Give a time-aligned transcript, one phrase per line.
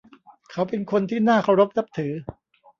[0.51, 2.13] เขาเป็นคนที่น่าเคารพนับถือ